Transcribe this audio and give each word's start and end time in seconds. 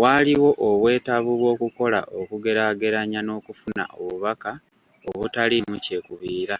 Waaliwo 0.00 0.50
obwetaavu 0.68 1.32
bw’okukola 1.40 2.00
okugeraageranya 2.20 3.20
n’okufuna 3.22 3.84
obubaka 4.00 4.50
obutaliimu 5.10 5.76
kyekubiira. 5.84 6.56